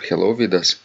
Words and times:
Hello 0.00 0.34
Vidas. 0.34 0.76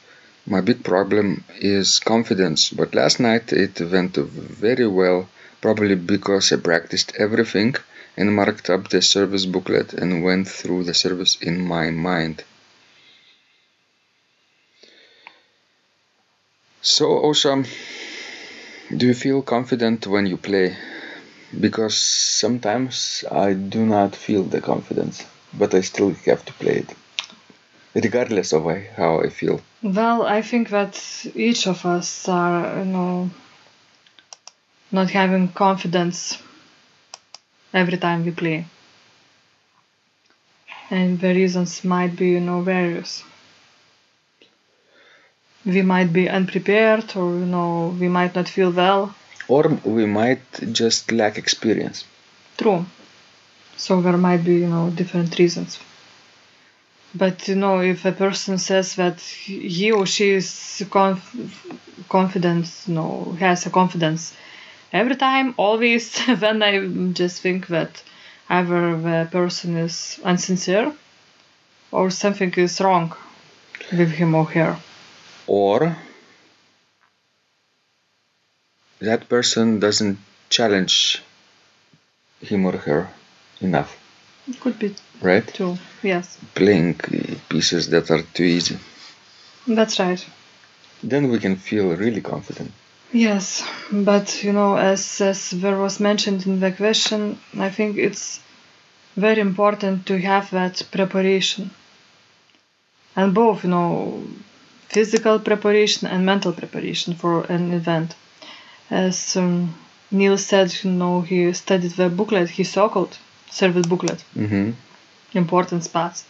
My 0.45 0.61
big 0.61 0.81
problem 0.83 1.44
is 1.59 2.00
confidence, 2.00 2.69
but 2.69 2.95
last 2.95 3.19
night 3.19 3.52
it 3.52 3.80
went 3.81 4.16
very 4.16 4.88
well, 4.88 5.27
probably 5.59 5.95
because 5.95 6.53
I 6.53 6.55
practiced 6.55 7.14
everything 7.17 7.75
and 8.16 8.33
marked 8.33 8.69
up 8.69 8.88
the 8.89 9.02
service 9.02 9.45
booklet 9.45 9.91
and 9.94 10.23
went 10.23 10.47
through 10.47 10.86
the 10.86 10.94
service 10.94 11.38
in 11.41 11.59
my 11.59 11.89
mind. 11.91 12.44
So, 16.81 17.05
Aušra, 17.21 17.64
do 18.97 19.05
you 19.08 19.14
feel 19.14 19.42
confident 19.42 20.08
when 20.08 20.25
you 20.25 20.36
play? 20.38 20.75
Because 21.59 21.97
sometimes 21.97 23.23
I 23.31 23.53
do 23.53 23.86
not 23.86 24.16
feel 24.16 24.44
the 24.44 24.61
confidence, 24.61 25.23
but 25.53 25.73
I 25.75 25.81
still 25.81 26.11
have 26.25 26.45
to 26.45 26.53
play 26.53 26.77
it, 26.77 26.89
regardless 28.03 28.53
of 28.53 28.67
I- 28.67 28.87
how 28.95 29.21
I 29.21 29.29
feel. 29.29 29.61
well, 29.83 30.23
I 30.23 30.41
think 30.41 30.69
that 30.69 30.93
each 31.35 31.67
of 31.67 31.85
us 31.85 32.27
are, 32.29 32.79
you 32.79 32.85
know, 32.85 33.29
not 34.91 35.09
having 35.11 35.47
confidence 35.49 36.37
every 37.73 37.97
time 37.97 38.25
we 38.25 38.31
play. 38.31 38.65
And 40.89 41.19
the 41.19 41.33
reasons 41.33 41.83
might 41.83 42.15
be, 42.15 42.30
you 42.30 42.39
know, 42.39 42.61
various. 42.61 43.23
We 45.65 45.81
might 45.81 46.11
be 46.13 46.30
unprepared, 46.30 47.15
or, 47.15 47.30
you 47.39 47.45
know, 47.45 47.95
we 47.99 48.07
might 48.07 48.33
not 48.36 48.47
feel 48.49 48.71
well. 48.71 49.15
Or 49.47 49.67
we 49.83 50.05
might 50.05 50.41
just 50.73 51.11
lack 51.11 51.37
experience. 51.37 52.05
True. 52.57 52.86
So 53.77 54.02
there 54.02 54.17
might 54.17 54.43
be, 54.43 54.55
you 54.55 54.67
know, 54.67 54.89
different 54.89 55.37
reasons. 55.39 55.80
But 57.15 57.47
you 57.47 57.55
know, 57.55 57.79
if 57.79 58.05
a 58.05 58.11
person 58.11 58.57
says 58.57 58.95
that 58.95 59.19
he 59.19 59.91
or 59.91 60.05
she 60.05 60.31
is 60.31 60.83
conf- 60.89 62.05
confident, 62.09 62.71
you 62.87 62.95
know, 62.95 63.35
has 63.39 63.65
a 63.65 63.69
confidence 63.69 64.33
every 64.91 65.15
time, 65.15 65.53
always, 65.57 66.13
then 66.27 66.61
I 66.63 66.87
just 67.13 67.41
think 67.41 67.67
that 67.67 68.03
either 68.49 68.97
the 68.97 69.27
person 69.31 69.77
is 69.77 70.19
insincere 70.25 70.93
or 71.91 72.09
something 72.09 72.53
is 72.53 72.79
wrong 72.81 73.13
with 73.91 74.11
him 74.11 74.35
or 74.35 74.45
her. 74.45 74.77
Or 75.47 75.97
that 78.99 79.29
person 79.29 79.79
doesn't 79.79 80.17
challenge 80.49 81.21
him 82.41 82.65
or 82.65 82.77
her 82.77 83.09
enough, 83.61 83.97
It 84.47 84.59
could 84.59 84.80
be 84.80 84.95
right? 85.21 85.45
too. 85.53 85.77
Yes, 86.03 86.37
Playing 86.55 86.99
uh, 87.03 87.35
pieces 87.49 87.89
that 87.89 88.09
are 88.11 88.21
too 88.33 88.43
easy. 88.43 88.77
that's 89.67 89.99
right. 89.99 90.25
Then 91.03 91.30
we 91.30 91.39
can 91.39 91.55
feel 91.58 91.95
really 91.95 92.21
confident. 92.21 92.71
Yes, 93.11 93.63
but 93.91 94.43
you 94.43 94.53
know, 94.53 94.75
as 94.77 95.21
as 95.21 95.52
there 95.52 95.77
was 95.77 95.99
mentioned 95.99 96.45
in 96.45 96.59
the 96.59 96.71
question, 96.71 97.39
I 97.57 97.69
think 97.69 97.97
it's 97.97 98.39
very 99.15 99.41
important 99.41 100.05
to 100.07 100.17
have 100.19 100.52
that 100.52 100.83
preparation. 100.91 101.71
And 103.15 103.33
both, 103.33 103.63
you 103.63 103.69
know, 103.71 104.23
physical 104.89 105.39
preparation 105.39 106.07
and 106.07 106.25
mental 106.25 106.53
preparation 106.53 107.15
for 107.15 107.43
an 107.45 107.73
event. 107.73 108.15
As 108.89 109.36
um, 109.36 109.75
Neil 110.11 110.37
said, 110.37 110.73
you 110.83 110.91
know, 110.91 111.21
he 111.21 111.52
studied 111.53 111.91
the 111.91 112.09
booklet, 112.09 112.49
he 112.49 112.63
circled 112.63 113.17
service 113.49 113.85
booklet, 113.87 114.21
hmm 114.33 114.71
important 115.33 115.83
spots. 115.83 116.25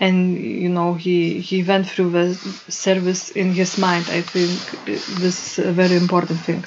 And 0.00 0.38
you 0.38 0.68
know 0.68 0.94
he 0.94 1.40
he 1.40 1.62
went 1.62 1.88
through 1.88 2.10
the 2.10 2.34
service 2.68 3.30
in 3.30 3.52
his 3.54 3.78
mind. 3.78 4.06
I 4.10 4.22
think 4.22 4.50
this 5.20 5.58
is 5.58 5.66
a 5.66 5.72
very 5.72 5.96
important 5.96 6.40
thing. 6.40 6.64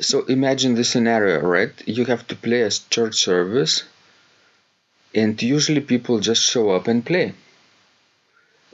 So 0.00 0.24
imagine 0.26 0.74
the 0.74 0.84
scenario, 0.84 1.40
right? 1.40 1.72
You 1.86 2.04
have 2.06 2.26
to 2.28 2.36
play 2.36 2.62
a 2.62 2.70
church 2.70 3.16
service, 3.16 3.84
and 5.14 5.40
usually 5.40 5.80
people 5.80 6.18
just 6.18 6.42
show 6.42 6.70
up 6.70 6.88
and 6.88 7.06
play. 7.06 7.34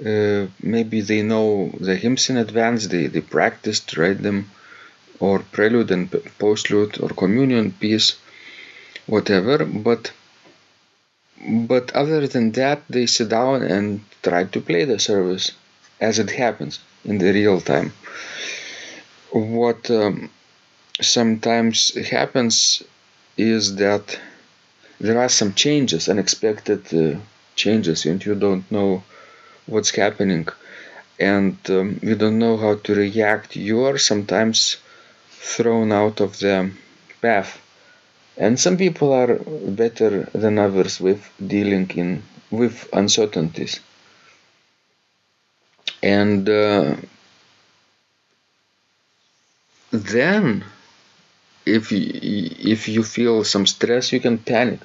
Uh, 0.05 0.47
maybe 0.62 1.00
they 1.03 1.22
know 1.22 1.71
the 1.81 1.97
hymns 1.97 2.28
in 2.31 2.37
advance, 2.39 2.87
they, 2.87 3.06
they 3.09 3.21
practiced, 3.21 3.97
read 3.97 4.19
them, 4.22 4.50
or 5.21 5.41
prelude 5.41 5.91
and 5.91 6.11
postlude, 6.39 7.03
or 7.03 7.09
communion 7.11 7.72
piece, 7.72 8.16
whatever. 9.06 9.65
But 9.65 10.12
but 11.49 11.93
other 11.93 12.27
than 12.27 12.53
that, 12.53 12.83
they 12.89 13.06
sit 13.06 13.28
down 13.28 13.62
and 13.62 14.00
try 14.22 14.44
to 14.44 14.61
play 14.61 14.84
the 14.84 14.99
service 14.99 15.53
as 16.00 16.19
it 16.19 16.31
happens 16.31 16.81
in 17.05 17.19
the 17.19 17.33
real 17.33 17.61
time. 17.61 17.93
What 19.33 19.91
um, 19.91 20.31
sometimes 21.00 21.95
happens 22.09 22.83
is 23.37 23.77
that 23.77 24.19
there 25.00 25.19
are 25.21 25.28
some 25.28 25.53
changes, 25.55 26.09
unexpected 26.09 26.83
uh, 26.95 27.19
changes, 27.55 28.06
and 28.06 28.25
you 28.25 28.34
don't 28.34 28.71
know 28.71 29.03
what's 29.66 29.91
happening, 29.91 30.49
and 31.21 31.59
um, 31.71 32.01
you 32.03 32.15
don't 32.15 32.39
know 32.39 32.57
how 32.57 32.77
to 32.77 32.95
react. 32.95 33.57
You 33.57 33.84
are 33.84 33.98
sometimes 33.98 34.77
thrown 35.31 35.92
out 35.92 36.21
of 36.21 36.39
the 36.39 36.71
path, 37.21 37.60
and 38.36 38.59
some 38.60 38.77
people 38.77 39.12
are 39.12 39.38
better 39.83 40.24
than 40.33 40.59
others 40.59 41.00
with 41.00 41.30
dealing 41.44 41.88
in 41.91 42.22
with 42.50 42.88
uncertainties. 42.92 43.80
And 46.03 46.48
uh, 46.48 46.97
then 49.91 50.65
if 51.65 51.91
you, 51.91 52.00
if 52.74 52.88
you 52.88 53.03
feel 53.03 53.42
some 53.44 53.66
stress 53.66 54.12
you 54.12 54.21
can 54.21 54.38
panic 54.38 54.80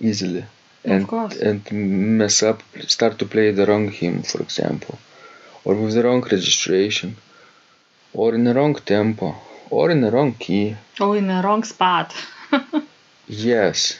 easily 0.00 0.44
and 0.84 1.08
course. 1.08 1.36
and 1.36 1.60
mess 1.72 2.42
up 2.42 2.62
start 2.86 3.18
to 3.18 3.26
play 3.26 3.50
the 3.50 3.66
wrong 3.66 3.88
hymn 3.88 4.22
for 4.22 4.42
example 4.42 4.98
or 5.64 5.74
with 5.74 5.94
the 5.94 6.02
wrong 6.02 6.22
registration 6.22 7.16
or 8.12 8.34
in 8.34 8.44
the 8.44 8.54
wrong 8.54 8.74
tempo 8.74 9.34
or 9.70 9.90
in 9.90 10.00
the 10.00 10.10
wrong 10.10 10.32
key 10.34 10.76
Or 11.00 11.16
in 11.16 11.26
the 11.28 11.40
wrong 11.44 11.64
spot. 11.64 12.14
yes 13.28 13.98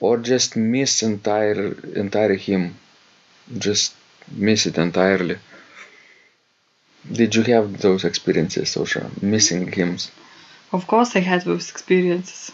or 0.00 0.18
just 0.18 0.56
miss 0.56 1.02
entire 1.02 1.72
entire 1.94 2.34
hymn 2.34 2.74
just 3.66 3.94
miss 4.30 4.66
it 4.66 4.78
entirely 4.78 5.36
Did 7.20 7.34
you 7.36 7.42
have 7.54 7.80
those 7.80 8.04
experiences, 8.04 8.74
Aušra? 8.74 9.04
Missing 9.22 9.70
hymns? 9.72 10.10
Of 10.72 10.86
course, 10.88 11.14
I 11.14 11.20
had 11.20 11.42
those 11.44 11.70
experiences, 11.70 12.50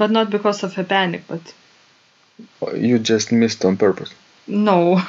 but 0.00 0.10
not 0.10 0.30
because 0.30 0.62
of 0.64 0.78
a 0.78 0.84
panic, 0.84 1.22
but 1.28 1.42
You 2.88 2.98
just 2.98 3.32
missed 3.32 3.64
on 3.66 3.76
purpose. 3.76 4.10
no. 4.46 5.02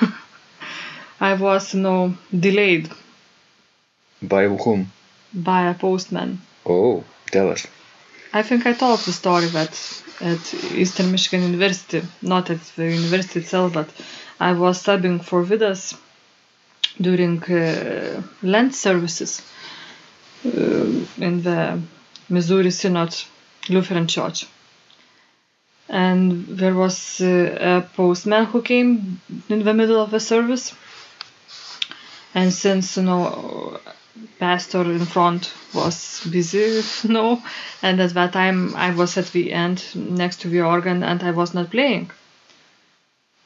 I 1.29 1.33
was, 1.35 1.73
know, 1.73 2.15
delayed 2.47 2.89
By 4.21 4.47
whom? 4.47 4.91
by 5.33 5.61
a 5.69 5.73
postman. 5.73 6.41
Oh, 6.65 7.03
tell 7.31 7.49
us. 7.49 7.67
I 8.33 8.41
think 8.43 8.65
I 8.65 8.73
told 8.73 8.99
the 8.99 9.11
story 9.13 9.47
that 9.47 10.03
at 10.21 10.53
Eastern 10.73 11.11
Michigan 11.11 11.43
University, 11.43 12.01
not 12.21 12.49
at 12.49 12.61
the 12.75 12.89
university 12.89 13.39
itself, 13.41 13.73
but 13.73 13.89
I 14.39 14.53
was 14.53 14.81
subbing 14.83 15.23
for 15.23 15.43
Vidas 15.43 15.95
during 16.99 17.43
uh, 17.43 18.21
Lent 18.41 18.73
services 18.75 19.41
uh, 20.45 20.49
in 21.17 21.43
the 21.43 21.81
Missouri 22.29 22.71
Synod 22.71 23.15
Lutheran 23.69 24.07
Church. 24.07 24.45
And 25.89 26.47
there 26.47 26.73
was 26.73 27.21
uh, 27.21 27.57
a 27.59 27.95
postman 27.95 28.45
who 28.45 28.61
came 28.61 29.21
in 29.49 29.63
the 29.63 29.73
middle 29.73 30.01
of 30.01 30.11
the 30.11 30.19
service. 30.19 30.73
And 32.33 32.51
since, 32.51 32.97
you 32.97 33.03
know, 33.03 33.79
pastor 34.39 34.81
in 34.81 35.05
front 35.05 35.53
was 35.73 36.25
busy, 36.29 36.83
no 37.07 37.41
and 37.81 37.99
at 37.99 38.13
that 38.13 38.33
time 38.33 38.75
I 38.75 38.91
was 38.91 39.17
at 39.17 39.31
the 39.31 39.51
end 39.51 39.83
next 39.95 40.41
to 40.41 40.49
the 40.49 40.61
organ 40.61 41.03
and 41.03 41.23
I 41.23 41.31
was 41.31 41.53
not 41.53 41.71
playing. 41.71 42.11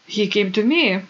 He 0.06 0.28
came 0.28 0.52
to 0.54 0.64
me 0.64 1.02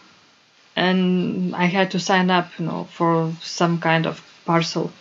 and 0.76 1.56
I 1.56 1.66
had 1.66 1.92
to 1.92 2.00
sign 2.00 2.30
up, 2.30 2.52
you 2.60 2.66
know, 2.66 2.88
for 2.92 3.34
some 3.42 3.80
kind 3.80 4.06
of 4.06 4.22
parcel. 4.46 4.92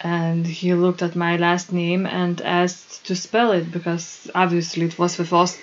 And 0.00 0.46
he 0.46 0.74
looked 0.74 1.02
at 1.02 1.16
my 1.16 1.36
last 1.36 1.72
name 1.72 2.06
and 2.06 2.40
asked 2.40 3.04
to 3.06 3.16
spell 3.16 3.52
it 3.52 3.70
because 3.70 4.30
obviously 4.34 4.86
it 4.86 4.98
was 4.98 5.16
the 5.16 5.24
first 5.24 5.58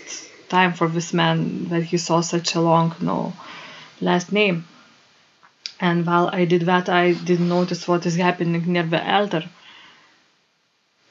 time 0.50 0.74
for 0.74 0.88
this 0.88 1.13
man 1.13 1.69
that 1.69 1.83
he 1.83 1.98
saw 1.98 2.21
such 2.21 2.54
a 2.54 2.62
long, 2.62 2.94
you 3.00 3.07
know, 3.07 3.33
last 4.01 4.31
name. 4.31 4.66
And 5.80 6.06
while 6.06 6.30
I 6.31 6.45
did 6.45 6.62
that, 6.63 6.89
I 6.89 7.13
didn't 7.13 7.50
notice 7.50 7.88
what 7.88 8.06
is 8.06 8.16
happening 8.16 8.72
near 8.72 8.83
the 8.83 9.13
altar. 9.13 9.44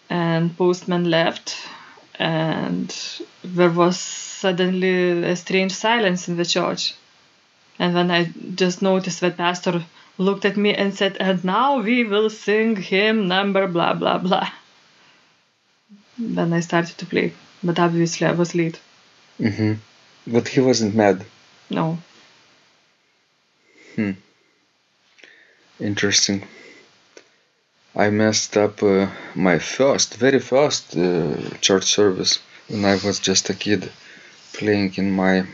And 0.08 0.56
postman 0.56 1.10
left, 1.10 1.56
and 2.18 2.94
there 3.42 3.70
was 3.70 3.98
suddenly 3.98 5.24
a 5.24 5.36
strange 5.36 5.72
silence 5.72 6.28
in 6.28 6.36
the 6.36 6.44
church. 6.44 6.94
And 7.78 7.94
then 7.96 8.10
I 8.10 8.30
just 8.54 8.82
noticed 8.82 9.20
that 9.20 9.36
pastor 9.36 9.84
looked 10.16 10.44
at 10.44 10.56
me 10.56 10.74
and 10.74 10.94
said, 10.94 11.16
"And 11.18 11.44
now 11.44 11.80
we 11.80 12.04
will 12.04 12.30
sing 12.30 12.76
hymn 12.76 13.26
number 13.28 13.66
blah 13.66 13.94
blah 13.94 14.18
blah." 14.18 14.50
Then 16.18 16.52
I 16.52 16.60
started 16.60 16.96
to 16.98 17.06
play, 17.06 17.32
but 17.62 17.78
obviously 17.78 18.26
I 18.26 18.32
was 18.32 18.54
late. 18.54 18.80
Mm-hmm. 19.40 19.72
But 20.26 20.48
he 20.48 20.60
wasn't 20.60 20.94
mad. 20.94 21.24
No, 21.70 21.98
Interesting. 25.80 26.46
I 27.96 28.10
messed 28.10 28.56
up 28.56 28.80
uh, 28.82 29.08
my 29.34 29.58
first, 29.58 30.14
very 30.14 30.38
first 30.38 30.96
uh, 30.96 31.36
church 31.60 31.84
service 31.84 32.38
when 32.68 32.84
I 32.84 32.94
was 33.04 33.18
just 33.18 33.50
a 33.50 33.54
kid 33.54 33.90
playing 34.52 34.94
in 34.94 35.10
my 35.10 35.46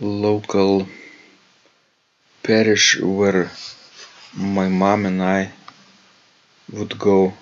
local 0.00 0.88
parish 2.42 2.98
where 2.98 3.50
my 4.34 4.68
mom 4.68 5.04
and 5.04 5.22
I 5.22 5.52
would 6.72 6.98
go 6.98 7.34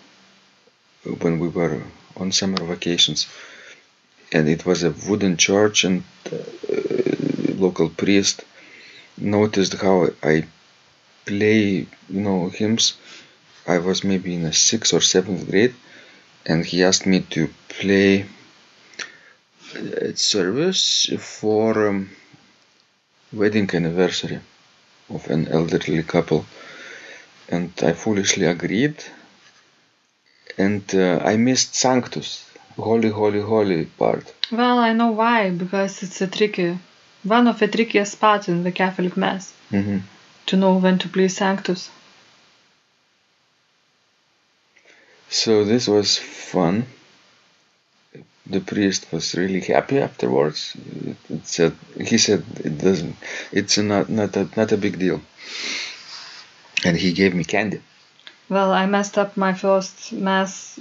when 1.21 1.39
we 1.39 1.47
were 1.47 1.83
on 2.17 2.33
summer 2.33 2.65
vacations. 2.65 3.29
And 4.33 4.49
it 4.49 4.67
was 4.67 4.83
a 4.83 4.95
wooden 5.09 5.37
church, 5.37 5.85
and 5.85 6.03
uh, 6.33 6.37
local 7.55 7.91
priest 7.91 8.45
noticed 9.17 9.75
how 9.75 10.09
I 10.21 10.47
play, 11.27 11.87
you 12.09 12.21
know, 12.21 12.49
hymns. 12.49 12.95
I 13.67 13.79
was 13.79 14.05
maybe 14.05 14.35
in 14.35 14.45
a 14.45 14.53
sixth 14.53 14.93
or 14.93 15.01
seventh 15.01 15.51
grade, 15.51 15.75
and 16.47 16.65
he 16.65 16.85
asked 16.85 17.07
me 17.07 17.21
to 17.31 17.49
play 17.69 18.27
a 19.75 20.15
service 20.17 21.11
for 21.19 21.89
um, 21.89 22.11
wedding 23.33 23.69
anniversary 23.75 24.41
of 25.11 25.29
an 25.31 25.49
elderly 25.49 26.03
couple, 26.03 26.45
and 27.49 27.73
I 27.83 27.93
foolishly 27.93 28.47
agreed. 28.47 28.97
And 30.57 30.85
uh, 30.95 31.21
I 31.25 31.37
missed 31.37 31.75
Sanctus, 31.75 32.49
holy, 32.77 33.11
holy, 33.11 33.41
holy 33.41 33.87
part. 33.87 34.33
well 34.53 34.79
I 34.79 34.93
know 34.93 35.11
why 35.11 35.51
because 35.51 36.03
it's 36.03 36.21
a 36.21 36.27
tricky, 36.27 36.79
one 37.23 37.49
of 37.49 37.59
the 37.59 37.67
trickiest 37.69 38.21
parts 38.21 38.49
in 38.49 38.63
the 38.63 38.73
Catholic 38.73 39.17
Mass 39.17 39.53
hmm 39.71 39.99
to 40.47 40.57
know 40.57 40.77
when 40.77 40.99
to 40.99 41.09
play 41.09 41.29
Sanctus. 41.29 41.91
So 45.29 45.65
this 45.65 45.89
was 45.89 46.19
fun. 46.19 46.87
The 48.47 48.61
priest 48.61 49.11
was 49.11 49.35
really 49.35 49.61
happy 49.61 49.99
afterwards. 49.99 50.77
It, 51.07 51.17
it 51.31 51.47
said 51.47 51.73
he 51.97 52.19
said 52.19 52.45
it 52.63 52.79
doesn't. 52.79 53.17
It's 53.51 53.79
not 53.79 54.09
not 54.11 54.37
a 54.37 54.49
not 54.57 54.73
a 54.73 54.77
big 54.77 54.99
deal. 54.99 55.21
And 56.85 56.97
he 56.97 57.13
gave 57.13 57.35
me 57.35 57.45
candy. 57.45 57.81
Well, 58.49 58.71
I 58.73 58.87
messed 58.87 59.17
up 59.17 59.37
my 59.37 59.55
first 59.55 60.13
mass. 60.13 60.79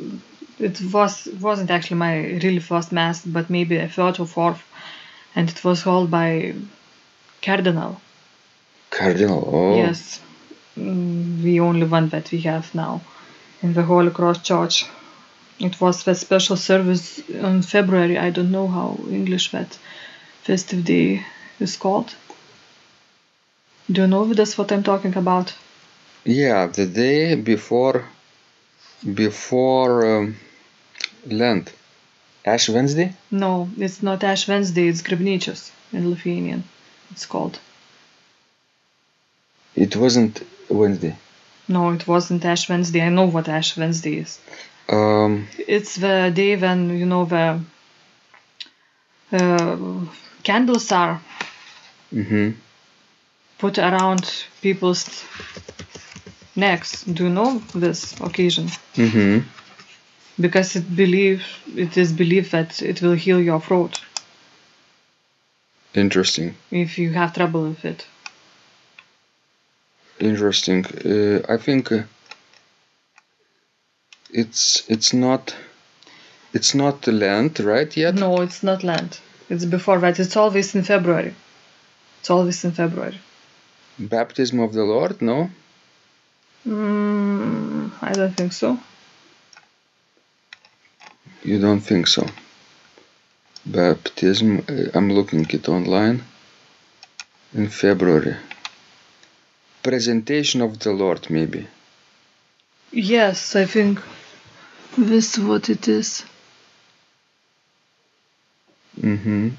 It 0.59 0.81
was 0.93 1.27
wasn't 1.39 1.71
actually 1.71 1.97
my 1.97 2.15
really 2.43 2.59
first 2.59 2.91
mass, 2.91 3.25
but 3.25 3.49
maybe 3.49 3.77
a 3.77 3.87
third 3.87 4.19
or 4.19 4.27
fourth, 4.27 4.63
and 5.35 5.49
it 5.49 5.63
was 5.63 5.83
held 5.83 6.11
by 6.11 6.53
Cardinal. 7.41 8.01
Cardinal. 8.93 9.43
Oh. 9.51 9.75
Yes, 9.75 10.19
the 10.75 11.59
only 11.59 11.87
one 11.87 12.09
that 12.09 12.31
we 12.31 12.39
have 12.41 12.73
now 12.75 13.01
in 13.61 13.73
the 13.73 13.83
Holy 13.83 14.11
Cross 14.11 14.43
Church. 14.43 14.85
It 15.59 15.79
was 15.79 16.03
the 16.03 16.15
special 16.15 16.57
service 16.57 17.19
in 17.29 17.61
February. 17.61 18.17
I 18.17 18.29
don't 18.29 18.51
know 18.51 18.67
how 18.67 18.97
English 19.09 19.51
that 19.51 19.77
festive 20.43 20.83
day 20.83 21.23
is 21.59 21.75
called. 21.77 22.13
Do 23.91 24.01
you 24.01 24.07
know 24.07 24.33
that's 24.33 24.57
what 24.57 24.71
I'm 24.71 24.83
talking 24.83 25.15
about? 25.15 25.53
Yeah, 26.25 26.67
the 26.67 26.85
day 26.85 27.35
before 27.35 28.05
before 29.13 29.93
um, 30.17 30.35
Lent, 31.25 31.73
Ash 32.45 32.69
Wednesday. 32.69 33.13
No, 33.29 33.69
it's 33.77 34.01
not 34.01 34.23
Ash 34.23 34.47
Wednesday, 34.47 34.87
it's 34.87 35.01
Grabnyčios 35.01 35.71
in 35.91 36.09
Lithuanian. 36.09 36.63
It's 37.11 37.25
called. 37.25 37.59
It 39.75 39.95
wasn't 39.95 40.45
Wednesday. 40.69 41.15
No, 41.67 41.91
it 41.91 42.07
wasn't 42.07 42.45
Ash 42.45 42.69
Wednesday. 42.69 43.01
I 43.01 43.09
know 43.09 43.25
what 43.25 43.47
Ash 43.47 43.75
Wednesday 43.77 44.17
is. 44.17 44.39
Um, 44.89 45.47
It's 45.57 45.95
the 45.95 46.31
day 46.33 46.55
when, 46.57 46.97
you 46.97 47.05
know, 47.05 47.25
the 47.25 47.59
uh, 49.31 50.05
candles 50.43 50.91
are 50.91 51.21
hmm 52.11 52.51
put 53.57 53.77
around 53.77 54.29
people's 54.61 55.23
necks. 56.55 57.03
Do 57.05 57.23
you 57.23 57.29
know 57.29 57.59
this 57.73 58.19
occasion? 58.19 58.67
hmm 58.95 59.39
Because 60.39 60.75
it 60.75 60.95
believe 60.95 61.41
it 61.75 61.97
is 61.97 62.11
believed 62.11 62.51
that 62.51 62.81
it 62.81 63.01
will 63.01 63.13
heal 63.15 63.39
your 63.41 63.61
throat 63.61 64.01
Interesting. 65.95 66.55
if 66.71 66.97
you 66.97 67.13
have 67.13 67.33
trouble 67.33 67.69
with 67.69 67.85
it. 67.85 68.05
Interesting. 70.23 70.85
Uh, 70.85 71.53
I 71.53 71.57
think 71.57 71.91
uh, 71.91 72.03
it's 74.31 74.83
it's 74.87 75.11
not 75.13 75.53
it's 76.53 76.73
not 76.73 77.05
Lent, 77.07 77.59
right? 77.59 77.97
Yet. 77.97 78.15
No, 78.15 78.41
it's 78.41 78.63
not 78.63 78.83
Lent. 78.83 79.19
It's 79.49 79.65
before 79.65 79.99
that. 79.99 80.19
It's 80.19 80.37
always 80.37 80.73
in 80.75 80.83
February. 80.83 81.33
It's 82.19 82.29
always 82.29 82.63
in 82.63 82.71
February. 82.71 83.19
Baptism 83.99 84.61
of 84.61 84.71
the 84.71 84.85
Lord. 84.85 85.21
No. 85.21 85.49
Mm, 86.65 87.91
I 88.01 88.13
don't 88.13 88.35
think 88.37 88.53
so. 88.53 88.79
You 91.43 91.59
don't 91.59 91.81
think 91.81 92.07
so? 92.07 92.25
Baptism. 93.65 94.63
uh, 94.69 94.97
I'm 94.97 95.11
looking 95.11 95.45
it 95.49 95.67
online. 95.67 96.23
In 97.53 97.67
February. 97.67 98.37
Presentation 99.83 100.61
of 100.61 100.79
the 100.79 100.91
Lord, 100.91 101.29
maybe. 101.29 101.67
Yes, 102.91 103.55
I 103.55 103.65
think 103.65 103.99
this 104.97 105.37
is 105.37 105.43
what 105.43 105.69
it 105.69 105.87
is. 105.87 106.23
Mm-hmm. 108.99 109.49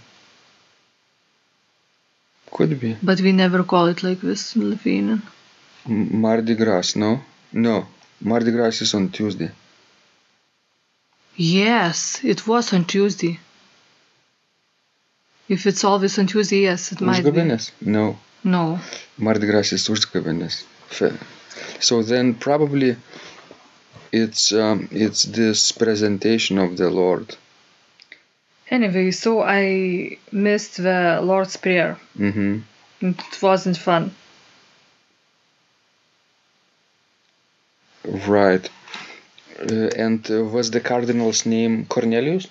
Could 2.52 2.80
be. 2.80 2.96
But 3.02 3.20
we 3.20 3.32
never 3.32 3.64
call 3.64 3.86
it 3.86 4.02
like 4.02 4.20
this 4.20 4.56
in 4.56 4.70
Lithuanian. 4.70 5.22
M- 5.86 6.20
Mardi 6.20 6.54
Gras, 6.54 6.94
no? 6.96 7.20
No. 7.52 7.86
Mardi 8.20 8.52
Gras 8.52 8.80
is 8.80 8.94
on 8.94 9.10
Tuesday. 9.10 9.50
Yes, 11.36 12.20
it 12.22 12.46
was 12.46 12.72
on 12.72 12.84
Tuesday. 12.84 13.40
If 15.48 15.66
it's 15.66 15.84
always 15.84 16.18
on 16.18 16.26
Tuesday, 16.28 16.62
yes, 16.62 16.92
it 16.92 17.00
might 17.00 17.24
be. 17.24 17.58
No. 17.82 18.16
No. 18.44 18.78
Mardi 19.18 19.46
Gras 19.46 19.72
is. 19.72 19.86
Fe- 20.88 21.18
So 21.80 22.02
then 22.02 22.34
probably 22.34 22.96
it's 24.12 24.52
um, 24.52 24.88
it's 24.92 25.22
this 25.24 25.72
presentation 25.72 26.58
of 26.58 26.76
the 26.76 26.90
Lord. 26.90 27.36
Anyway, 28.70 29.10
so 29.10 29.42
I 29.42 30.18
missed 30.32 30.76
the 30.76 31.20
Lord's 31.22 31.56
Prayer. 31.56 31.98
hmm 32.16 32.58
It 33.00 33.42
wasn't 33.42 33.76
fun. 33.76 34.10
Right. 38.28 38.68
Uh, 39.60 39.88
and 39.96 40.30
uh, 40.30 40.44
was 40.44 40.70
the 40.70 40.80
cardinal's 40.80 41.46
name 41.46 41.86
Cornelius? 41.86 42.48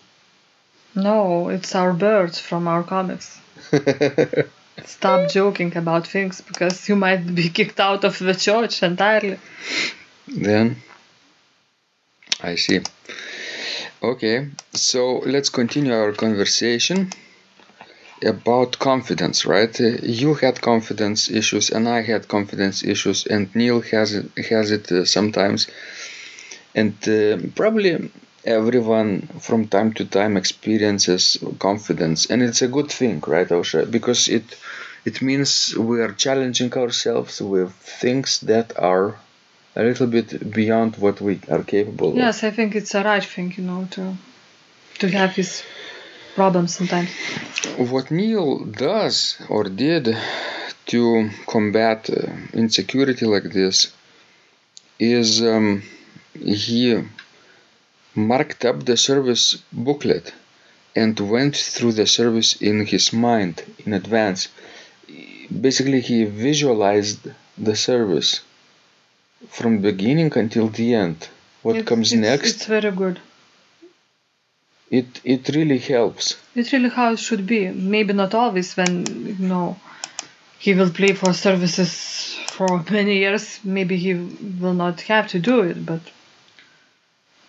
No, 0.95 1.49
it's 1.49 1.75
our 1.75 1.93
bird 1.93 2.35
from 2.35 2.67
our 2.67 2.83
comics. 2.83 3.39
Stop 4.85 5.29
joking 5.29 5.75
about 5.77 6.07
things 6.07 6.41
because 6.41 6.87
you 6.89 6.95
might 6.95 7.33
be 7.35 7.49
kicked 7.49 7.79
out 7.79 8.03
of 8.03 8.17
the 8.19 8.33
church 8.35 8.83
entirely. 8.83 9.39
Then 10.27 10.77
I 12.41 12.55
see. 12.55 12.81
Okay, 14.03 14.49
so 14.73 15.19
let's 15.25 15.49
continue 15.49 15.93
our 15.93 16.11
conversation 16.13 17.09
about 18.23 18.79
confidence, 18.79 19.45
right? 19.45 19.77
You 19.79 20.33
had 20.35 20.61
confidence 20.61 21.29
issues, 21.29 21.69
and 21.69 21.87
I 21.87 22.01
had 22.01 22.27
confidence 22.27 22.83
issues, 22.83 23.25
and 23.27 23.53
Neil 23.55 23.81
has 23.81 24.13
it, 24.13 24.25
has 24.49 24.71
it 24.71 24.91
uh, 24.91 25.05
sometimes, 25.05 25.67
and 26.75 26.93
uh, 27.07 27.37
probably 27.55 28.11
everyone 28.45 29.21
from 29.39 29.67
time 29.67 29.93
to 29.93 30.05
time 30.05 30.37
experiences 30.37 31.37
confidence, 31.59 32.25
and 32.29 32.41
it's 32.41 32.61
a 32.61 32.67
good 32.67 32.89
thing, 32.91 33.21
right, 33.27 33.47
Aušra? 33.47 33.89
Because 33.89 34.27
it 34.27 34.43
it 35.05 35.21
means 35.21 35.75
we 35.77 36.01
are 36.01 36.13
challenging 36.13 36.73
ourselves 36.73 37.41
with 37.41 37.71
things 37.73 38.39
that 38.41 38.77
are 38.77 39.15
a 39.75 39.83
little 39.83 40.07
bit 40.07 40.51
beyond 40.51 40.95
what 40.97 41.19
we 41.19 41.39
are 41.49 41.63
capable 41.63 42.09
of. 42.09 42.15
Yes, 42.15 42.43
I 42.43 42.51
think 42.51 42.75
it's 42.75 42.93
a 42.93 43.03
right 43.03 43.23
thing, 43.23 43.53
you 43.57 43.63
know, 43.63 43.87
to 43.91 44.15
to 44.99 45.09
have 45.09 45.35
his 45.35 45.63
problems 46.35 46.75
sometimes. 46.75 47.09
What 47.77 48.11
Neil 48.11 48.65
does 48.65 49.41
or 49.49 49.63
did 49.63 50.15
to 50.85 51.29
combat 51.47 52.09
uh, 52.09 52.31
insecurity 52.53 53.25
like 53.25 53.51
this 53.51 53.91
is 54.99 55.41
um, 55.41 55.83
he 56.33 57.01
marked 58.15 58.65
up 58.65 58.85
the 58.85 58.97
service 58.97 59.57
booklet 59.71 60.33
and 60.95 61.19
went 61.19 61.55
through 61.55 61.93
the 61.93 62.05
service 62.05 62.61
in 62.61 62.85
his 62.85 63.11
mind 63.11 63.63
in 63.85 63.93
advance. 63.93 64.49
Basically, 65.49 66.01
he 66.01 66.25
visualized 66.25 67.27
the 67.57 67.75
service 67.75 68.41
from 69.49 69.79
beginning 69.81 70.31
until 70.37 70.67
the 70.69 70.93
end. 70.95 71.27
What 71.61 71.75
It's- 71.75 71.87
comes 71.89 72.13
it's- 72.13 72.29
next, 72.29 72.55
It's 72.55 72.65
very 72.65 72.91
good. 72.91 73.19
it, 74.89 75.21
it 75.23 75.49
really 75.55 75.79
helps. 75.79 76.35
It's 76.55 76.71
really 76.73 76.89
how 76.89 77.13
it 77.13 77.19
should 77.19 77.45
be. 77.47 77.67
Maybe 77.69 78.13
not 78.13 78.33
always 78.33 78.75
when 78.77 79.05
you 79.39 79.47
know 79.47 79.77
he 80.59 80.73
will 80.73 80.89
play 80.91 81.13
for 81.13 81.33
services 81.33 82.37
for 82.51 82.83
many 82.91 83.17
years. 83.17 83.59
Maybe 83.63 83.97
he 83.97 84.13
will 84.61 84.73
not 84.75 85.01
have 85.01 85.27
to 85.29 85.39
do 85.39 85.61
it, 85.61 85.85
but 85.85 86.01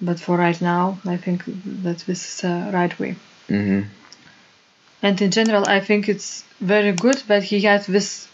but 0.00 0.18
for 0.20 0.36
right 0.36 0.60
now, 0.60 0.98
I 1.06 1.16
think 1.16 1.44
that 1.84 1.98
this 2.06 2.20
is 2.38 2.44
a 2.44 2.70
right 2.72 2.98
way. 2.98 3.14
hmm 3.48 3.82
And 5.04 5.20
in 5.20 5.30
general, 5.30 5.68
I 5.68 5.80
think 5.80 6.08
it's 6.08 6.44
very 6.60 6.92
good 6.92 7.18
that 7.28 7.42
he 7.42 7.60
had 7.60 7.84
this 7.84 8.26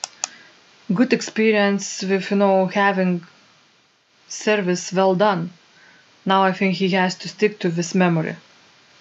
good 0.94 1.12
experience 1.12 2.02
with 2.02 2.30
you 2.30 2.36
know 2.36 2.66
having 2.66 3.26
service 4.28 4.92
well 4.92 5.16
done. 5.16 5.50
Now 6.24 6.44
I 6.44 6.52
think 6.52 6.74
he 6.76 6.90
has 6.90 7.16
to 7.16 7.28
stick 7.28 7.58
to 7.60 7.70
this 7.70 7.92
memory, 7.92 8.36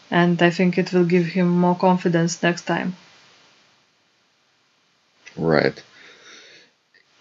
and 0.09 0.41
I 0.41 0.49
think 0.49 0.79
it 0.79 0.91
will 0.91 1.05
give 1.05 1.27
him 1.27 1.47
more 1.47 1.75
confidence 1.75 2.41
next 2.41 2.63
time. 2.63 2.95
Right. 5.37 5.77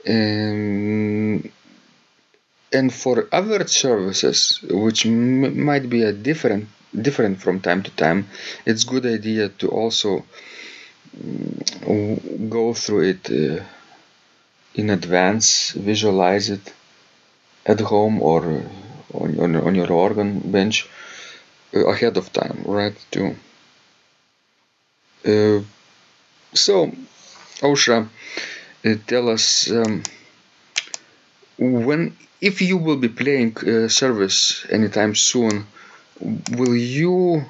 Um, 0.08 1.52
and 2.72 2.94
for 3.02 3.28
other 3.32 3.66
services, 3.66 4.60
which 4.62 5.04
m- 5.04 5.62
might 5.62 5.90
be 5.90 6.02
a 6.04 6.12
different 6.14 6.68
different 6.94 7.40
from 7.40 7.60
time 7.60 7.82
to 7.84 7.90
time, 7.92 8.28
it's 8.66 8.84
good 8.84 9.06
idea 9.06 9.48
to 9.60 9.68
also 9.68 10.24
mm, 11.16 12.48
go 12.50 12.74
through 12.74 13.02
it 13.10 13.30
uh, 13.30 13.62
in 14.74 14.88
advance, 14.88 15.72
visualize 15.72 16.48
it 16.48 16.72
at 17.66 17.80
home 17.80 18.22
or 18.22 18.44
uh, 18.44 18.62
on, 19.18 19.38
on, 19.40 19.56
on 19.56 19.74
your 19.76 19.92
organ 19.92 20.40
bench 20.52 20.88
uh, 21.74 21.86
ahead 21.88 22.16
of 22.16 22.32
time, 22.32 22.62
right? 22.66 22.96
To 23.12 23.36
uh, 25.24 25.60
so, 26.54 26.92
Aušra, 27.62 28.08
uh, 28.86 28.94
tell 29.06 29.28
us 29.30 29.70
um, 29.70 30.02
when 31.58 32.16
if 32.40 32.60
you 32.62 32.76
will 32.76 32.96
be 32.96 33.08
playing 33.08 33.56
uh, 33.58 33.88
service 33.88 34.64
anytime 34.70 35.14
soon, 35.14 35.66
will 36.20 36.76
you 36.76 37.44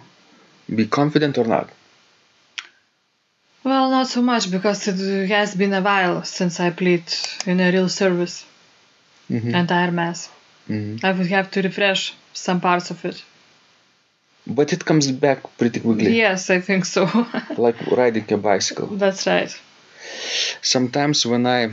be 0.75 0.87
confident 0.87 1.39
or 1.39 1.45
not? 1.45 1.71
Well, 3.65 3.91
not 3.91 4.09
so 4.09 4.23
much 4.23 4.51
because 4.51 4.87
it 4.89 5.29
has 5.29 5.55
been 5.55 5.75
a 5.75 5.83
while 5.83 6.25
since 6.25 6.61
I 6.61 6.71
played 6.71 7.05
in 7.47 7.61
a 7.61 7.71
real 7.71 7.89
service, 7.89 8.45
Mhm. 9.31 9.55
entire 9.55 9.91
mass. 9.91 10.29
Mhm. 10.69 11.03
I 11.03 11.13
would 11.13 11.27
have 11.29 11.51
to 11.53 11.63
refresh 11.63 12.15
some 12.33 12.61
parts 12.61 12.91
of 12.91 13.05
it. 13.05 13.23
But 14.47 14.73
it 14.73 14.85
comes 14.85 15.11
back 15.13 15.43
pretty 15.59 15.81
quickly, 15.81 16.17
Yes, 16.17 16.49
I 16.49 16.61
think 16.61 16.85
so. 16.87 17.05
like 17.57 17.77
riding 17.91 18.25
a 18.33 18.37
bicycle. 18.37 18.87
That's 18.87 19.27
right. 19.27 19.55
Sometimes 20.63 21.27
when 21.27 21.47
I 21.47 21.71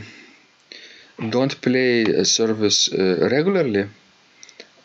don't 1.30 1.58
play 1.62 2.02
a 2.04 2.24
service 2.24 2.92
uh, 2.92 3.28
regularly, 3.30 3.88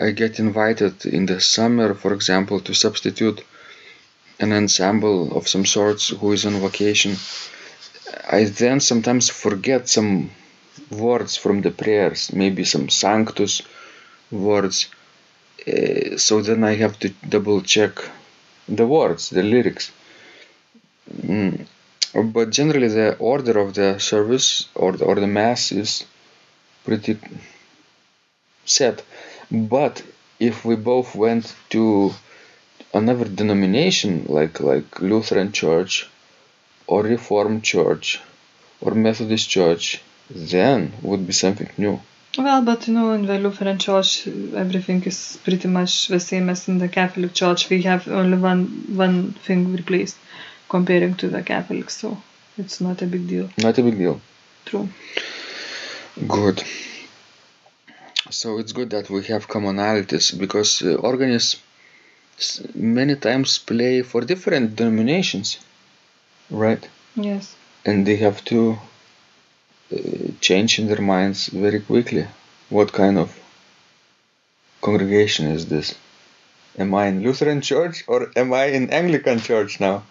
I 0.01 0.11
get 0.11 0.39
invited 0.39 1.05
in 1.05 1.27
the 1.27 1.39
summer, 1.39 1.93
for 1.93 2.11
example, 2.13 2.59
to 2.61 2.73
substitute 2.73 3.43
an 4.39 4.51
ensemble 4.51 5.37
of 5.37 5.47
some 5.47 5.65
sorts 5.65 6.09
who 6.09 6.31
is 6.31 6.45
on 6.45 6.59
vacation. 6.59 7.15
I 8.27 8.45
then 8.45 8.79
sometimes 8.79 9.29
forget 9.29 9.87
some 9.87 10.31
words 10.89 11.37
from 11.37 11.61
the 11.61 11.69
prayers, 11.69 12.33
maybe 12.33 12.63
some 12.63 12.89
sanctus 12.89 13.61
words. 14.31 14.87
Uh, 15.67 16.17
so 16.17 16.41
then 16.41 16.63
I 16.63 16.73
have 16.75 16.97
to 16.99 17.09
double 17.29 17.61
check 17.61 17.93
the 18.67 18.87
words, 18.87 19.29
the 19.29 19.43
lyrics. 19.43 19.91
Mm. 21.15 21.67
But 22.13 22.49
generally, 22.49 22.87
the 22.87 23.15
order 23.17 23.59
of 23.59 23.75
the 23.75 23.99
service 23.99 24.67
or 24.73 24.93
the, 24.93 25.05
or 25.05 25.15
the 25.15 25.27
mass 25.27 25.71
is 25.71 26.05
pretty 26.83 27.19
set. 28.65 29.03
But 29.51 30.03
if 30.39 30.63
we 30.63 30.75
both 30.75 31.13
went 31.13 31.53
to 31.71 32.13
another 32.93 33.25
denomination 33.25 34.25
like 34.27 34.59
like 34.59 35.01
Lutheran 35.01 35.51
Church 35.51 36.07
or 36.87 37.03
Reformed 37.03 37.63
Church 37.63 38.21
or 38.81 38.91
Methodist 38.95 39.49
Church, 39.49 40.01
then 40.29 40.93
would 41.01 41.27
be 41.27 41.33
something 41.33 41.69
new. 41.77 41.99
Well, 42.37 42.61
but 42.61 42.87
you 42.87 42.93
know, 42.93 43.11
in 43.11 43.25
the 43.25 43.37
Lutheran 43.39 43.77
Church, 43.77 44.25
everything 44.55 45.03
is 45.03 45.37
pretty 45.43 45.67
much 45.67 46.07
the 46.07 46.19
same 46.19 46.49
as 46.49 46.67
in 46.69 46.77
the 46.77 46.87
Catholic 46.87 47.33
Church. 47.33 47.69
We 47.69 47.81
have 47.81 48.07
only 48.07 48.37
one 48.37 48.61
one 48.95 49.33
thing 49.33 49.73
replaced, 49.73 50.15
comparing 50.69 51.15
to 51.15 51.27
the 51.27 51.41
Catholics, 51.43 51.97
so 51.97 52.17
it's 52.57 52.79
not 52.79 53.01
a 53.01 53.05
big 53.05 53.27
deal. 53.27 53.49
Not 53.57 53.77
a 53.77 53.83
big 53.83 53.97
deal. 53.97 54.21
True. 54.65 54.87
Good. 56.25 56.63
So 58.31 58.57
it's 58.59 58.71
good 58.71 58.89
that 58.91 59.09
we 59.09 59.23
have 59.25 59.47
commonalities 59.47 60.37
because 60.37 60.81
uh, 60.81 60.95
organists 60.95 61.61
many 62.73 63.15
times 63.15 63.57
play 63.59 64.01
for 64.01 64.21
different 64.21 64.75
denominations, 64.75 65.59
right? 66.49 66.83
Yes. 67.15 67.55
And 67.85 68.05
they 68.07 68.15
have 68.17 68.43
to 68.45 68.77
uh, 69.93 69.97
change 70.39 70.79
in 70.79 70.87
their 70.87 71.01
minds 71.01 71.47
very 71.47 71.81
quickly. 71.81 72.25
What 72.69 72.93
kind 72.93 73.17
of 73.19 73.37
congregation 74.81 75.47
is 75.47 75.65
this? 75.67 75.93
Am 76.77 76.93
I 76.95 77.07
in 77.07 77.21
Lutheran 77.21 77.61
church 77.61 78.03
or 78.07 78.31
am 78.35 78.53
I 78.53 78.65
in 78.65 78.89
Anglican 78.91 79.39
church 79.41 79.79
now? 79.79 80.03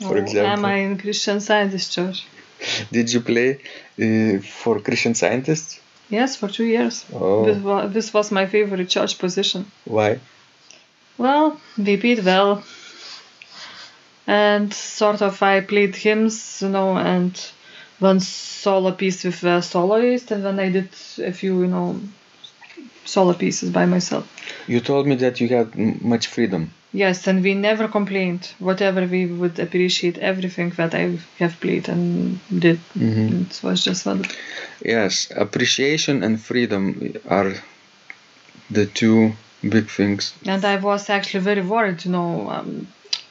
For 0.00 0.14
Or 0.14 0.18
example. 0.18 0.52
am 0.52 0.64
I 0.64 0.76
in 0.78 0.98
Christian 0.98 1.40
Scientist 1.40 1.92
Church? 1.92 2.26
Did 2.92 3.12
you 3.12 3.20
play 3.20 3.60
uh, 4.02 4.40
for 4.40 4.80
Christian 4.80 5.14
Scientists? 5.14 5.80
Yes, 6.08 6.36
for 6.36 6.48
two 6.48 6.64
years. 6.64 7.04
Oh. 7.12 7.44
This, 7.44 7.58
wa- 7.58 7.86
this 7.86 8.14
was 8.14 8.30
my 8.30 8.46
favorite 8.46 8.88
church 8.88 9.18
position. 9.18 9.70
Why? 9.84 10.20
Well, 11.18 11.60
we 11.78 11.96
played 11.96 12.24
well. 12.24 12.62
And 14.26 14.72
sort 14.74 15.22
of 15.22 15.42
I 15.42 15.60
played 15.60 15.94
hymns, 15.96 16.60
you 16.62 16.68
know, 16.68 16.96
and 16.96 17.32
one 17.98 18.20
solo 18.20 18.92
piece 18.92 19.24
with 19.24 19.42
a 19.44 19.62
soloist, 19.62 20.30
and 20.30 20.44
then 20.44 20.58
I 20.58 20.68
did 20.70 20.88
a 21.22 21.32
few, 21.32 21.60
you 21.62 21.68
know, 21.68 22.00
solo 23.06 23.32
pieces 23.34 23.70
by 23.70 23.86
myself. 23.86 24.24
You 24.66 24.80
told 24.80 25.06
me 25.06 25.14
that 25.16 25.40
you 25.40 25.48
had 25.48 25.68
m- 25.74 25.98
much 26.02 26.26
freedom. 26.26 26.70
Yes, 26.92 27.26
and 27.26 27.42
we 27.42 27.54
never 27.54 27.88
complained. 27.88 28.48
Whatever 28.58 29.06
we 29.06 29.26
would 29.26 29.58
appreciate 29.58 30.18
everything 30.18 30.70
that 30.76 30.94
I 30.94 31.18
have 31.38 31.54
played 31.60 31.88
and 31.88 32.38
did. 32.64 32.78
Mhm. 32.94 33.42
It 33.50 33.60
was 33.62 33.84
just 33.84 34.06
wonderful. 34.06 34.36
Yes, 34.84 35.28
appreciation 35.36 36.22
and 36.22 36.40
freedom 36.40 36.82
are 37.28 37.52
the 38.70 38.86
two 38.86 39.32
big 39.62 39.88
things. 39.88 40.32
And 40.46 40.64
I 40.64 40.76
was 40.76 41.10
actually 41.10 41.44
very 41.44 41.62
worried, 41.62 42.04
you 42.04 42.12
know, 42.12 42.50
um, 42.50 42.86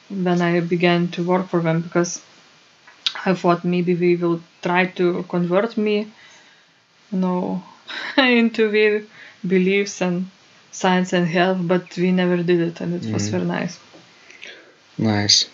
when 0.08 0.40
I 0.42 0.60
began 0.60 1.08
to 1.08 1.22
work 1.22 1.48
for 1.48 1.60
them 1.60 1.80
because 1.80 2.20
I 3.24 3.34
thought 3.34 3.64
maybe 3.64 3.94
they 3.94 4.14
will 4.16 4.40
try 4.62 4.86
to 4.86 5.24
convert 5.28 5.76
me, 5.76 6.06
you 7.12 7.18
know, 7.18 7.62
into 8.16 8.70
their 8.70 9.02
beliefs 9.48 10.00
and 10.00 10.28
science 10.72 11.12
and 11.12 11.26
health, 11.26 11.58
but 11.62 11.84
we 11.96 12.12
never 12.12 12.36
did 12.42 12.60
it, 12.60 12.80
and 12.80 12.94
it 12.94 13.10
was 13.12 13.28
Mhm. 13.28 13.30
very 13.30 13.44
nice. 13.44 13.78
Nice. 14.98 15.46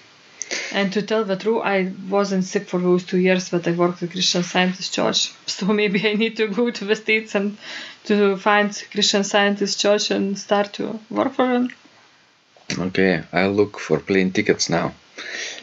And 0.72 0.92
to 0.92 1.02
tell 1.02 1.24
the 1.24 1.36
truth, 1.36 1.62
I 1.64 1.92
wasn't 2.08 2.44
sick 2.44 2.68
for 2.68 2.78
those 2.80 3.04
two 3.04 3.18
years 3.18 3.48
that 3.50 3.66
I 3.66 3.72
worked 3.72 4.02
at 4.02 4.10
Christian 4.10 4.42
Scientist 4.42 4.94
Church. 4.94 5.30
So 5.46 5.66
maybe 5.66 5.98
I 6.10 6.14
need 6.14 6.36
to 6.36 6.46
go 6.48 6.70
to 6.70 6.84
the 6.84 6.96
States 6.96 7.34
and 7.34 7.56
to 8.04 8.36
find 8.36 8.68
Christian 8.92 9.24
Scientist 9.24 9.80
Church 9.80 10.10
and 10.10 10.38
start 10.38 10.72
to 10.74 10.98
work 11.10 11.34
for 11.34 11.46
them. 11.46 11.70
Okay, 12.78 13.22
I'll 13.32 13.52
look 13.52 13.78
for 13.78 13.98
plane 14.00 14.30
tickets 14.32 14.68
now. 14.68 14.92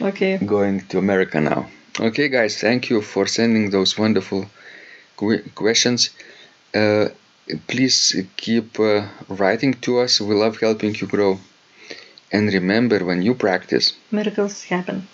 Okay. 0.00 0.38
Going 0.38 0.80
to 0.88 0.98
America 0.98 1.40
now. 1.40 1.68
Okay, 1.98 2.28
guys, 2.28 2.58
thank 2.60 2.88
you 2.90 3.00
for 3.02 3.26
sending 3.26 3.70
those 3.70 3.98
wonderful 3.98 4.48
que- 5.18 5.42
questions. 5.54 6.10
Uh, 6.74 7.08
please 7.66 8.16
keep 8.36 8.78
uh, 8.80 9.06
writing 9.28 9.74
to 9.84 10.00
us. 10.00 10.20
We 10.20 10.34
love 10.34 10.58
helping 10.60 10.94
you 10.94 11.06
grow. 11.06 11.38
And 12.32 12.52
remember, 12.52 13.04
when 13.04 13.22
you 13.22 13.34
practice, 13.34 13.92
Miracles 14.10 14.64
happen. 14.64 15.08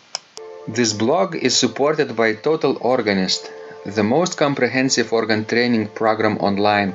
This 0.68 0.92
blog 0.92 1.36
is 1.36 1.56
supported 1.56 2.16
by 2.16 2.34
Total 2.34 2.76
Organist, 2.80 3.50
the 3.84 4.02
most 4.02 4.36
comprehensive 4.36 5.12
organ 5.12 5.44
training 5.44 5.88
program 5.88 6.38
online, 6.38 6.94